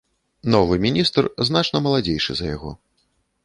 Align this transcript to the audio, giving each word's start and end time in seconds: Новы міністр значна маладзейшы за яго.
Новы 0.53 0.77
міністр 0.85 1.23
значна 1.49 1.83
маладзейшы 1.87 2.31
за 2.41 2.45
яго. 2.55 2.77